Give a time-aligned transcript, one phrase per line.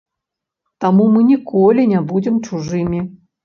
[0.85, 3.07] Таму мы ніколі не будзем чужымі.